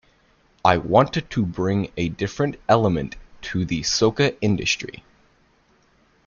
[0.65, 5.03] I wanted to bring a different element to the soca industry.